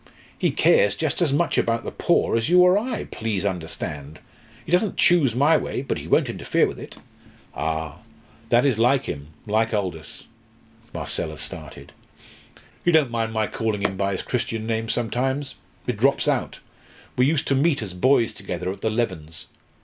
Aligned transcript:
He 0.35 0.49
cares 0.49 0.95
just 0.95 1.21
as 1.21 1.31
much 1.31 1.59
about 1.59 1.83
the 1.83 1.91
poor 1.91 2.35
as 2.35 2.49
you 2.49 2.61
or 2.61 2.75
I, 2.75 3.03
please 3.03 3.45
understand! 3.45 4.17
He 4.65 4.71
doesn't 4.71 4.97
choose 4.97 5.35
my 5.35 5.55
way 5.57 5.83
but 5.83 5.99
he 5.99 6.07
won't 6.07 6.27
interfere 6.27 6.65
with 6.65 6.79
it." 6.79 6.97
"Ah! 7.53 7.99
that 8.49 8.65
is 8.65 8.79
like 8.79 9.05
him 9.05 9.27
like 9.45 9.75
Aldous." 9.75 10.25
Marcella 10.91 11.37
started. 11.37 11.91
"You 12.83 12.91
don't 12.91 13.11
mind 13.11 13.31
my 13.31 13.45
calling 13.45 13.83
him 13.83 13.95
by 13.95 14.13
his 14.13 14.23
Christian 14.23 14.65
name 14.65 14.89
sometimes? 14.89 15.53
It 15.85 15.97
drops 15.97 16.27
out. 16.27 16.61
We 17.15 17.27
used 17.27 17.47
to 17.49 17.53
meet 17.53 17.83
as 17.83 17.93
boys 17.93 18.33
together 18.33 18.71
at 18.71 18.81
the 18.81 18.89
Levens. 18.89 19.45